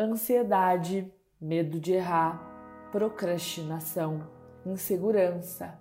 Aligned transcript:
ansiedade, 0.00 1.12
medo 1.38 1.78
de 1.78 1.92
errar, 1.92 2.88
procrastinação, 2.90 4.26
insegurança, 4.64 5.78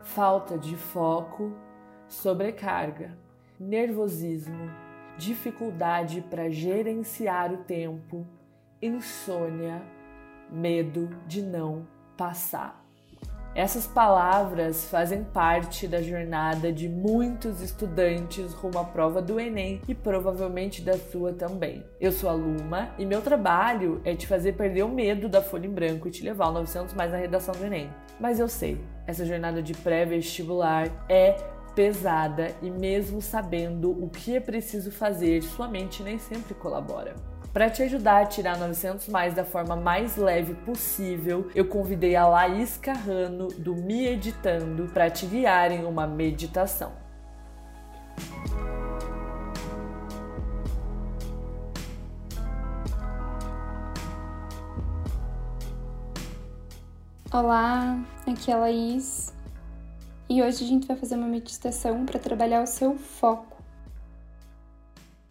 falta 0.00 0.58
de 0.58 0.76
foco, 0.76 1.50
sobrecarga, 2.06 3.16
nervosismo, 3.58 4.70
dificuldade 5.16 6.20
para 6.20 6.50
gerenciar 6.50 7.54
o 7.54 7.58
tempo, 7.64 8.26
insônia, 8.82 9.82
medo 10.50 11.08
de 11.26 11.40
não 11.40 11.88
passar. 12.18 12.83
Essas 13.54 13.86
palavras 13.86 14.86
fazem 14.86 15.22
parte 15.22 15.86
da 15.86 16.02
jornada 16.02 16.72
de 16.72 16.88
muitos 16.88 17.60
estudantes 17.60 18.52
rumo 18.52 18.80
à 18.80 18.84
prova 18.84 19.22
do 19.22 19.38
Enem 19.38 19.80
e 19.86 19.94
provavelmente 19.94 20.82
da 20.82 20.98
sua 20.98 21.32
também. 21.32 21.84
Eu 22.00 22.10
sou 22.10 22.28
a 22.28 22.32
Luma 22.32 22.88
e 22.98 23.06
meu 23.06 23.22
trabalho 23.22 24.00
é 24.04 24.12
te 24.16 24.26
fazer 24.26 24.54
perder 24.54 24.82
o 24.82 24.88
medo 24.88 25.28
da 25.28 25.40
folha 25.40 25.68
em 25.68 25.70
branco 25.70 26.08
e 26.08 26.10
te 26.10 26.24
levar 26.24 26.46
ao 26.46 26.52
900 26.52 26.94
mais 26.94 27.12
na 27.12 27.18
redação 27.18 27.54
do 27.54 27.64
Enem. 27.64 27.88
Mas 28.18 28.40
eu 28.40 28.48
sei, 28.48 28.80
essa 29.06 29.24
jornada 29.24 29.62
de 29.62 29.72
pré-vestibular 29.72 30.90
é 31.08 31.36
pesada 31.76 32.52
e 32.60 32.68
mesmo 32.68 33.22
sabendo 33.22 33.92
o 33.92 34.08
que 34.08 34.34
é 34.34 34.40
preciso 34.40 34.90
fazer, 34.90 35.42
sua 35.42 35.68
mente 35.68 36.02
nem 36.02 36.18
sempre 36.18 36.54
colabora. 36.54 37.33
Para 37.54 37.70
te 37.70 37.84
ajudar 37.84 38.20
a 38.20 38.26
tirar 38.26 38.58
900 38.58 39.06
mais 39.06 39.32
da 39.32 39.44
forma 39.44 39.76
mais 39.76 40.16
leve 40.16 40.54
possível, 40.54 41.48
eu 41.54 41.64
convidei 41.68 42.16
a 42.16 42.26
Laís 42.26 42.76
Carrano 42.76 43.46
do 43.46 43.76
Me 43.76 44.08
Editando 44.08 44.88
para 44.88 45.08
te 45.08 45.24
guiar 45.24 45.70
em 45.70 45.84
uma 45.84 46.04
meditação. 46.04 46.90
Olá, 57.32 57.96
aqui 58.26 58.50
é 58.50 58.54
a 58.54 58.56
Laís 58.56 59.32
e 60.28 60.42
hoje 60.42 60.64
a 60.64 60.66
gente 60.66 60.88
vai 60.88 60.96
fazer 60.96 61.14
uma 61.14 61.28
meditação 61.28 62.04
para 62.04 62.18
trabalhar 62.18 62.64
o 62.64 62.66
seu 62.66 62.96
foco. 62.96 63.53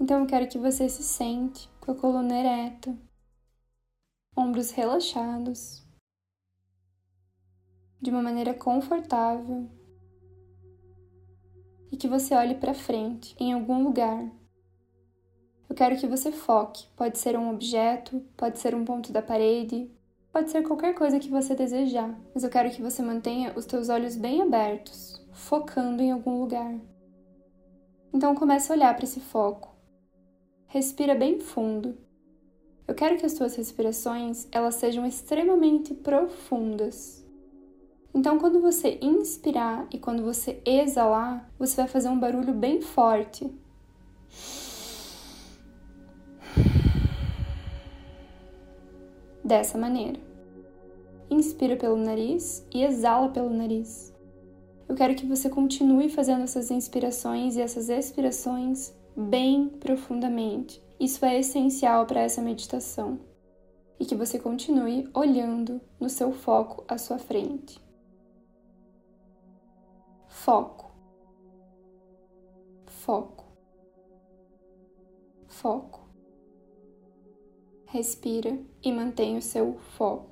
Então 0.00 0.20
eu 0.20 0.26
quero 0.26 0.48
que 0.48 0.58
você 0.58 0.88
se 0.88 1.02
sente 1.02 1.68
com 1.78 1.92
a 1.92 1.94
coluna 1.94 2.34
ereta, 2.38 2.96
ombros 4.34 4.70
relaxados, 4.70 5.86
de 8.00 8.08
uma 8.08 8.22
maneira 8.22 8.54
confortável 8.54 9.68
e 11.92 11.98
que 11.98 12.08
você 12.08 12.34
olhe 12.34 12.54
para 12.54 12.72
frente 12.72 13.36
em 13.38 13.52
algum 13.52 13.84
lugar. 13.84 14.24
Eu 15.68 15.76
quero 15.76 15.98
que 15.98 16.06
você 16.06 16.32
foque. 16.32 16.86
Pode 16.96 17.18
ser 17.18 17.38
um 17.38 17.50
objeto, 17.50 18.20
pode 18.38 18.58
ser 18.58 18.74
um 18.74 18.86
ponto 18.86 19.12
da 19.12 19.20
parede, 19.20 19.90
pode 20.32 20.50
ser 20.50 20.62
qualquer 20.62 20.94
coisa 20.94 21.20
que 21.20 21.28
você 21.28 21.54
desejar, 21.54 22.18
mas 22.34 22.42
eu 22.42 22.48
quero 22.48 22.70
que 22.70 22.80
você 22.80 23.02
mantenha 23.02 23.52
os 23.54 23.66
teus 23.66 23.90
olhos 23.90 24.16
bem 24.16 24.40
abertos, 24.40 25.22
focando 25.30 26.02
em 26.02 26.10
algum 26.10 26.40
lugar. 26.40 26.74
Então 28.14 28.34
comece 28.34 28.72
a 28.72 28.74
olhar 28.74 28.96
para 28.96 29.04
esse 29.04 29.20
foco 29.20 29.69
respira 30.70 31.16
bem 31.16 31.40
fundo. 31.40 31.98
Eu 32.86 32.94
quero 32.94 33.16
que 33.18 33.26
as 33.26 33.32
suas 33.32 33.56
respirações 33.56 34.46
elas 34.52 34.76
sejam 34.76 35.04
extremamente 35.04 35.92
profundas. 35.92 37.26
Então, 38.14 38.38
quando 38.38 38.60
você 38.60 38.96
inspirar 39.02 39.88
e 39.92 39.98
quando 39.98 40.22
você 40.22 40.62
exalar, 40.64 41.50
você 41.58 41.74
vai 41.76 41.88
fazer 41.88 42.08
um 42.08 42.18
barulho 42.18 42.52
bem 42.52 42.80
forte. 42.80 43.52
Dessa 49.44 49.76
maneira. 49.76 50.20
Inspira 51.28 51.76
pelo 51.76 51.96
nariz 51.96 52.64
e 52.72 52.84
exala 52.84 53.28
pelo 53.30 53.50
nariz. 53.50 54.14
Eu 54.88 54.94
quero 54.94 55.16
que 55.16 55.26
você 55.26 55.48
continue 55.50 56.08
fazendo 56.08 56.44
essas 56.44 56.70
inspirações 56.70 57.56
e 57.56 57.60
essas 57.60 57.88
expirações 57.88 58.99
bem 59.16 59.68
profundamente. 59.68 60.82
Isso 60.98 61.24
é 61.24 61.38
essencial 61.38 62.06
para 62.06 62.20
essa 62.20 62.42
meditação. 62.42 63.18
E 63.98 64.04
que 64.04 64.14
você 64.14 64.38
continue 64.38 65.08
olhando 65.12 65.80
no 65.98 66.08
seu 66.08 66.32
foco 66.32 66.84
à 66.88 66.96
sua 66.96 67.18
frente. 67.18 67.80
Foco. 70.28 70.90
Foco. 72.86 73.44
Foco. 75.46 76.08
Respira 77.86 78.56
e 78.82 78.92
mantenha 78.92 79.38
o 79.38 79.42
seu 79.42 79.78
foco. 79.96 80.29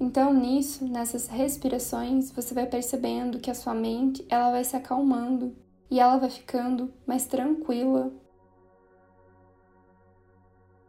Então, 0.00 0.32
nisso, 0.32 0.86
nessas 0.86 1.26
respirações, 1.26 2.30
você 2.30 2.54
vai 2.54 2.66
percebendo 2.66 3.40
que 3.40 3.50
a 3.50 3.54
sua 3.54 3.74
mente, 3.74 4.24
ela 4.28 4.52
vai 4.52 4.62
se 4.62 4.76
acalmando 4.76 5.56
e 5.90 5.98
ela 5.98 6.18
vai 6.18 6.30
ficando 6.30 6.92
mais 7.04 7.26
tranquila. 7.26 8.12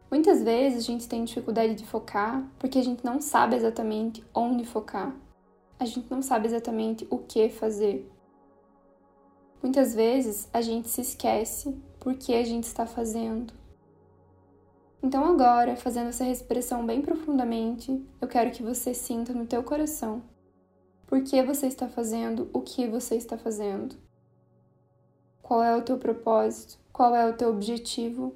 Muitas 0.08 0.42
vezes 0.42 0.78
a 0.78 0.86
gente 0.86 1.08
tem 1.08 1.24
dificuldade 1.24 1.74
de 1.74 1.86
focar 1.86 2.48
porque 2.58 2.78
a 2.78 2.84
gente 2.84 3.04
não 3.04 3.20
sabe 3.20 3.56
exatamente 3.56 4.24
onde 4.34 4.64
focar. 4.64 5.14
A 5.78 5.84
gente 5.84 6.10
não 6.10 6.22
sabe 6.22 6.46
exatamente 6.46 7.06
o 7.10 7.18
que 7.18 7.48
fazer. 7.48 8.10
Muitas 9.62 9.94
vezes 9.94 10.48
a 10.52 10.60
gente 10.60 10.88
se 10.88 11.00
esquece 11.00 11.76
por 11.98 12.14
que 12.14 12.34
a 12.34 12.44
gente 12.44 12.64
está 12.64 12.86
fazendo. 12.86 13.59
Então 15.02 15.24
agora, 15.24 15.76
fazendo 15.76 16.08
essa 16.08 16.24
respiração 16.24 16.84
bem 16.84 17.00
profundamente, 17.00 18.06
eu 18.20 18.28
quero 18.28 18.50
que 18.50 18.62
você 18.62 18.92
sinta 18.92 19.32
no 19.32 19.46
teu 19.46 19.62
coração 19.62 20.22
por 21.06 21.24
que 21.24 21.42
você 21.42 21.66
está 21.66 21.88
fazendo 21.88 22.48
o 22.52 22.60
que 22.60 22.86
você 22.86 23.16
está 23.16 23.36
fazendo. 23.36 23.96
Qual 25.42 25.60
é 25.60 25.74
o 25.74 25.82
teu 25.82 25.98
propósito? 25.98 26.78
Qual 26.92 27.16
é 27.16 27.28
o 27.28 27.36
teu 27.36 27.48
objetivo? 27.48 28.32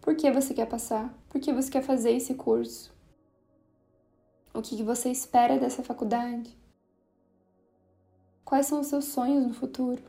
Por 0.00 0.14
que 0.14 0.30
você 0.30 0.54
quer 0.54 0.66
passar? 0.66 1.12
Por 1.28 1.38
que 1.38 1.52
você 1.52 1.70
quer 1.70 1.82
fazer 1.82 2.12
esse 2.12 2.34
curso? 2.34 2.90
O 4.54 4.62
que 4.62 4.82
você 4.82 5.10
espera 5.10 5.58
dessa 5.58 5.82
faculdade? 5.82 6.56
Quais 8.44 8.64
são 8.64 8.80
os 8.80 8.86
seus 8.86 9.04
sonhos 9.04 9.46
no 9.46 9.52
futuro? 9.52 10.02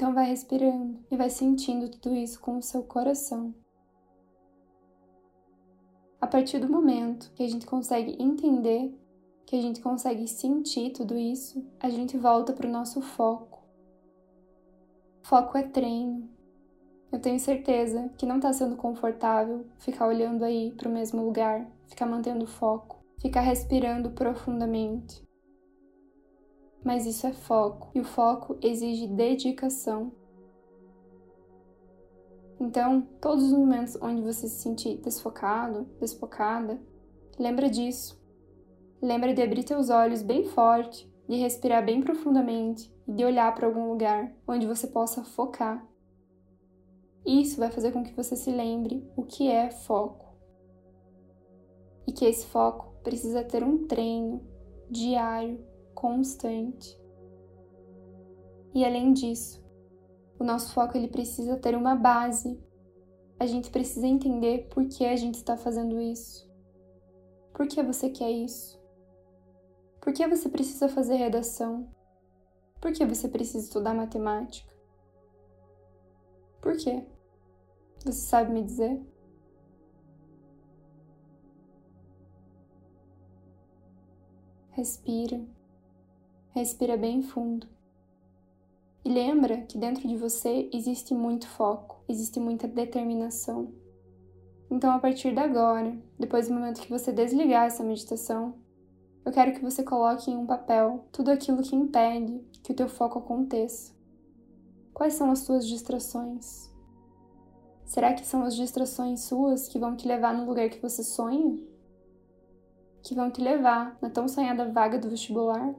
Então 0.00 0.14
vai 0.14 0.24
respirando 0.24 0.98
e 1.10 1.14
vai 1.14 1.28
sentindo 1.28 1.90
tudo 1.90 2.16
isso 2.16 2.40
com 2.40 2.56
o 2.56 2.62
seu 2.62 2.82
coração. 2.82 3.54
A 6.18 6.26
partir 6.26 6.58
do 6.58 6.70
momento 6.70 7.30
que 7.34 7.42
a 7.42 7.46
gente 7.46 7.66
consegue 7.66 8.16
entender, 8.18 8.98
que 9.44 9.54
a 9.54 9.60
gente 9.60 9.82
consegue 9.82 10.26
sentir 10.26 10.94
tudo 10.94 11.18
isso, 11.18 11.62
a 11.78 11.90
gente 11.90 12.16
volta 12.16 12.54
para 12.54 12.66
o 12.66 12.72
nosso 12.72 13.02
foco. 13.02 13.62
Foco 15.20 15.58
é 15.58 15.64
treino. 15.64 16.30
Eu 17.12 17.20
tenho 17.20 17.38
certeza 17.38 18.10
que 18.16 18.24
não 18.24 18.36
está 18.36 18.54
sendo 18.54 18.76
confortável 18.76 19.66
ficar 19.80 20.06
olhando 20.06 20.46
aí 20.46 20.72
para 20.72 20.88
o 20.88 20.92
mesmo 20.92 21.22
lugar, 21.22 21.70
ficar 21.86 22.06
mantendo 22.06 22.46
foco, 22.46 23.04
ficar 23.20 23.42
respirando 23.42 24.12
profundamente 24.12 25.28
mas 26.84 27.06
isso 27.06 27.26
é 27.26 27.32
foco 27.32 27.90
e 27.94 28.00
o 28.00 28.04
foco 28.04 28.58
exige 28.62 29.06
dedicação. 29.06 30.12
Então, 32.58 33.02
todos 33.20 33.44
os 33.44 33.52
momentos 33.52 33.96
onde 34.02 34.22
você 34.22 34.46
se 34.46 34.62
sentir 34.62 34.98
desfocado, 34.98 35.84
desfocada, 35.98 36.80
lembra 37.38 37.70
disso. 37.70 38.20
Lembra 39.00 39.32
de 39.32 39.40
abrir 39.40 39.64
teus 39.64 39.88
olhos 39.88 40.22
bem 40.22 40.44
forte, 40.44 41.10
de 41.26 41.36
respirar 41.36 41.84
bem 41.84 42.02
profundamente 42.02 42.94
e 43.08 43.12
de 43.12 43.24
olhar 43.24 43.54
para 43.54 43.66
algum 43.66 43.88
lugar 43.88 44.34
onde 44.46 44.66
você 44.66 44.86
possa 44.86 45.24
focar. 45.24 45.86
Isso 47.24 47.58
vai 47.58 47.70
fazer 47.70 47.92
com 47.92 48.02
que 48.02 48.14
você 48.14 48.36
se 48.36 48.50
lembre 48.50 49.08
o 49.16 49.22
que 49.22 49.48
é 49.48 49.70
foco. 49.70 50.34
E 52.06 52.12
que 52.12 52.24
esse 52.24 52.46
foco 52.46 52.94
precisa 53.02 53.42
ter 53.42 53.62
um 53.62 53.86
treino 53.86 54.42
diário 54.90 55.64
constante. 56.00 56.98
E 58.74 58.84
além 58.86 59.12
disso, 59.12 59.62
o 60.38 60.44
nosso 60.44 60.72
foco 60.72 60.96
ele 60.96 61.08
precisa 61.08 61.58
ter 61.58 61.76
uma 61.76 61.94
base. 61.94 62.58
A 63.38 63.44
gente 63.44 63.70
precisa 63.70 64.06
entender 64.06 64.68
por 64.70 64.88
que 64.88 65.04
a 65.04 65.14
gente 65.14 65.34
está 65.34 65.58
fazendo 65.58 66.00
isso. 66.00 66.50
Por 67.52 67.66
que 67.66 67.82
você 67.82 68.08
quer 68.08 68.30
isso? 68.30 68.80
Por 70.00 70.14
que 70.14 70.26
você 70.26 70.48
precisa 70.48 70.88
fazer 70.88 71.16
redação? 71.16 71.86
Por 72.80 72.92
que 72.92 73.04
você 73.04 73.28
precisa 73.28 73.66
estudar 73.66 73.92
matemática? 73.92 74.74
Por 76.62 76.78
quê? 76.78 77.06
Você 77.98 78.12
sabe 78.12 78.52
me 78.52 78.64
dizer? 78.64 78.98
Respira. 84.70 85.59
Respira 86.52 86.96
bem 86.96 87.22
fundo 87.22 87.68
E 89.04 89.08
lembra 89.08 89.58
que 89.62 89.78
dentro 89.78 90.08
de 90.08 90.16
você 90.16 90.68
existe 90.72 91.14
muito 91.14 91.46
foco, 91.46 92.02
existe 92.08 92.40
muita 92.40 92.66
determinação. 92.66 93.72
Então, 94.68 94.92
a 94.92 94.98
partir 94.98 95.32
de 95.32 95.38
agora, 95.38 95.96
depois 96.18 96.48
do 96.48 96.54
momento 96.54 96.80
que 96.80 96.90
você 96.90 97.12
desligar 97.12 97.66
essa 97.66 97.84
meditação, 97.84 98.56
eu 99.24 99.30
quero 99.30 99.52
que 99.52 99.62
você 99.62 99.84
coloque 99.84 100.28
em 100.28 100.36
um 100.36 100.44
papel 100.44 101.04
tudo 101.12 101.30
aquilo 101.30 101.62
que 101.62 101.76
impede 101.76 102.44
que 102.64 102.72
o 102.72 102.74
teu 102.74 102.88
foco 102.88 103.20
aconteça. 103.20 103.92
Quais 104.92 105.14
são 105.14 105.30
as 105.30 105.40
suas 105.40 105.64
distrações? 105.64 106.68
Será 107.84 108.12
que 108.12 108.26
são 108.26 108.42
as 108.42 108.56
distrações 108.56 109.20
suas 109.20 109.68
que 109.68 109.78
vão 109.78 109.94
te 109.94 110.06
levar 110.06 110.34
no 110.34 110.46
lugar 110.46 110.68
que 110.68 110.82
você 110.82 111.04
sonha? 111.04 111.64
Que 113.04 113.14
vão 113.14 113.30
te 113.30 113.40
levar 113.40 113.96
na 114.02 114.10
tão 114.10 114.26
sonhada 114.26 114.68
vaga 114.68 114.98
do 114.98 115.08
vestibular? 115.08 115.72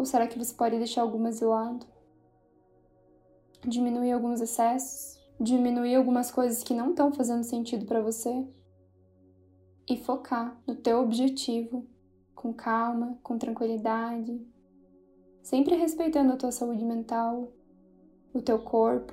Ou 0.00 0.06
será 0.06 0.26
que 0.26 0.38
você 0.38 0.54
pode 0.54 0.78
deixar 0.78 1.02
algumas 1.02 1.40
de 1.40 1.44
lado? 1.44 1.84
Diminuir 3.68 4.12
alguns 4.12 4.40
excessos? 4.40 5.20
Diminuir 5.38 5.94
algumas 5.94 6.30
coisas 6.30 6.62
que 6.62 6.72
não 6.72 6.92
estão 6.92 7.12
fazendo 7.12 7.44
sentido 7.44 7.84
para 7.84 8.00
você? 8.00 8.48
E 9.86 9.98
focar 9.98 10.58
no 10.66 10.74
teu 10.74 11.02
objetivo 11.02 11.86
com 12.34 12.50
calma, 12.50 13.18
com 13.22 13.36
tranquilidade, 13.36 14.40
sempre 15.42 15.76
respeitando 15.76 16.32
a 16.32 16.36
tua 16.38 16.50
saúde 16.50 16.82
mental, 16.82 17.52
o 18.32 18.40
teu 18.40 18.58
corpo, 18.58 19.12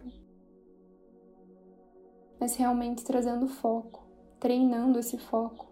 mas 2.39 2.55
realmente 2.55 3.03
trazendo 3.03 3.49
foco, 3.49 4.07
treinando 4.39 4.99
esse 4.99 5.17
foco. 5.17 5.66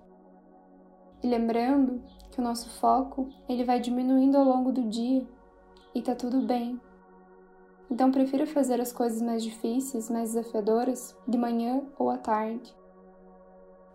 E 1.25 1.27
lembrando 1.27 2.03
que 2.29 2.39
o 2.39 2.43
nosso 2.43 2.69
foco, 2.69 3.27
ele 3.49 3.63
vai 3.63 3.79
diminuindo 3.79 4.37
ao 4.37 4.45
longo 4.45 4.71
do 4.71 4.83
dia 4.87 5.27
e 5.95 5.99
tá 5.99 6.13
tudo 6.13 6.39
bem. 6.39 6.79
Então 7.89 8.11
prefira 8.11 8.45
fazer 8.45 8.79
as 8.79 8.93
coisas 8.93 9.23
mais 9.23 9.41
difíceis, 9.41 10.07
mais 10.07 10.35
desafiadoras 10.35 11.17
de 11.27 11.35
manhã 11.35 11.81
ou 11.97 12.11
à 12.11 12.17
tarde. 12.19 12.71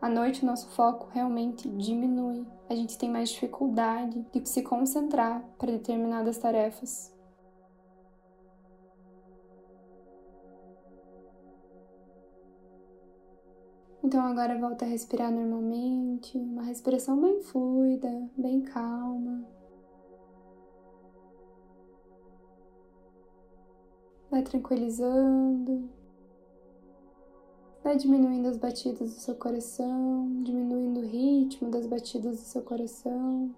À 0.03 0.09
noite 0.09 0.43
o 0.43 0.47
nosso 0.47 0.71
foco 0.71 1.09
realmente 1.13 1.69
diminui. 1.69 2.45
A 2.69 2.75
gente 2.75 2.99
tem 2.99 3.09
mais 3.09 3.29
dificuldade 3.29 4.27
de 4.33 4.49
se 4.49 4.63
concentrar 4.63 5.41
para 5.57 5.71
determinadas 5.71 6.37
tarefas. 6.37 7.15
Então 14.03 14.25
agora 14.25 14.59
volta 14.59 14.87
a 14.87 14.89
respirar 14.89 15.31
normalmente, 15.31 16.39
uma 16.39 16.63
respiração 16.63 17.21
bem 17.21 17.43
fluida, 17.43 18.29
bem 18.37 18.63
calma. 18.63 19.45
Vai 24.31 24.43
tranquilizando. 24.43 25.91
Vai 27.85 27.97
diminuindo 27.97 28.49
as 28.49 28.57
batidas 28.57 29.15
do 29.15 29.21
seu 29.21 29.35
coração, 29.35 30.43
diminuindo 30.45 31.01
o 31.01 31.07
ritmo 31.07 31.71
das 31.71 31.87
batidas 31.87 32.39
do 32.39 32.45
seu 32.45 32.63
coração. 32.63 33.55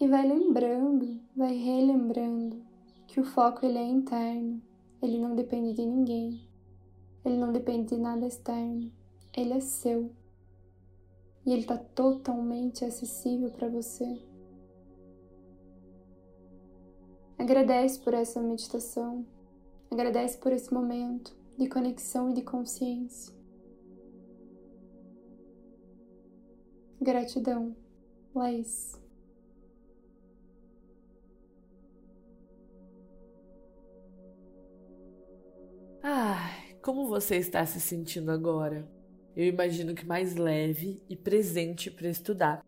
E 0.00 0.08
vai 0.08 0.26
lembrando, 0.26 1.20
vai 1.36 1.54
relembrando 1.54 2.60
que 3.06 3.20
o 3.20 3.24
foco 3.24 3.64
ele 3.64 3.78
é 3.78 3.84
interno, 3.84 4.60
ele 5.00 5.18
não 5.18 5.36
depende 5.36 5.74
de 5.74 5.86
ninguém. 5.86 6.51
Ele 7.24 7.36
não 7.36 7.52
depende 7.52 7.94
de 7.94 8.00
nada 8.00 8.26
externo. 8.26 8.90
Ele 9.36 9.54
é 9.54 9.60
seu. 9.60 10.10
E 11.44 11.52
ele 11.52 11.62
está 11.62 11.76
totalmente 11.76 12.84
acessível 12.84 13.50
para 13.50 13.68
você. 13.68 14.20
Agradece 17.38 17.98
por 17.98 18.14
essa 18.14 18.40
meditação. 18.40 19.26
Agradece 19.90 20.38
por 20.38 20.52
esse 20.52 20.72
momento 20.72 21.34
de 21.58 21.68
conexão 21.68 22.30
e 22.30 22.34
de 22.34 22.42
consciência. 22.42 23.34
Gratidão, 27.00 27.74
Laís. 28.32 28.96
Ah, 36.04 36.61
como 36.82 37.06
você 37.06 37.36
está 37.36 37.64
se 37.64 37.80
sentindo 37.80 38.32
agora? 38.32 38.84
Eu 39.36 39.46
imagino 39.46 39.94
que 39.94 40.04
mais 40.04 40.34
leve 40.34 41.00
e 41.08 41.16
presente 41.16 41.90
para 41.90 42.08
estudar. 42.08 42.66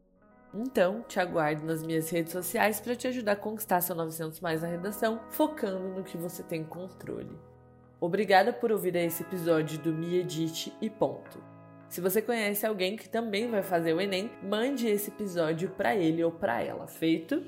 Então, 0.55 1.03
te 1.03 1.19
aguardo 1.19 1.67
nas 1.67 1.83
minhas 1.83 2.09
redes 2.09 2.31
sociais 2.31 2.81
para 2.81 2.95
te 2.95 3.09
ajudar 3.09 3.33
a 3.33 3.37
conquistar 3.37 3.81
seu 3.81 3.97
900 3.97 4.39
mais 4.39 4.63
na 4.63 4.69
redação, 4.69 5.21
focando 5.31 5.89
no 5.89 6.05
que 6.05 6.17
você 6.17 6.45
tem 6.45 6.63
controle. 6.63 7.37
Obrigada 8.01 8.53
por 8.53 8.71
ouvir 8.71 8.95
esse 8.95 9.25
episódio 9.25 9.81
do 9.81 9.93
Me 9.93 10.17
Edite 10.17 10.73
e 10.81 10.89
ponto. 10.89 11.43
Se 11.89 12.01
você 12.01 12.23
conhece 12.23 12.65
alguém 12.65 12.97
que 12.97 13.09
também 13.09 13.51
vai 13.51 13.63
fazer 13.63 13.95
o 13.95 14.01
Enem, 14.01 14.31
mande 14.43 14.87
esse 14.87 15.11
episódio 15.11 15.71
para 15.71 15.97
ele 15.97 16.23
ou 16.23 16.31
para 16.31 16.63
ela. 16.63 16.87
Feito? 16.87 17.43